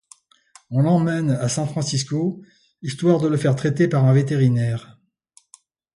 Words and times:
On 0.71 0.81
l’emmène 0.81 1.29
à 1.29 1.47
San 1.47 1.67
Francisco, 1.67 2.41
histoire 2.81 3.19
de 3.19 3.27
le 3.27 3.37
faire 3.37 3.55
traiter 3.55 3.87
par 3.87 4.03
un 4.03 4.13
vétérinaire. 4.13 4.97